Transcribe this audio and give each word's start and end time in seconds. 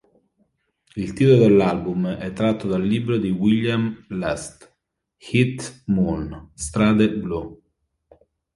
Il 0.95 1.13
titolo 1.13 1.37
dell'album 1.37 2.07
è 2.15 2.33
tratto 2.33 2.65
dal 2.67 2.81
libro 2.81 3.17
di 3.19 3.29
William 3.29 4.03
Least 4.07 4.75
Heat-Moon 5.15 6.49
"Strade 6.55 7.11
blu. 7.11 7.61